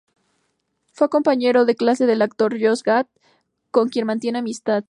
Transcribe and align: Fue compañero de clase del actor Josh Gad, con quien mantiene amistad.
Fue 0.93 1.09
compañero 1.09 1.63
de 1.65 1.75
clase 1.75 2.07
del 2.07 2.23
actor 2.23 2.53
Josh 2.59 2.81
Gad, 2.81 3.05
con 3.69 3.87
quien 3.89 4.07
mantiene 4.07 4.39
amistad. 4.39 4.79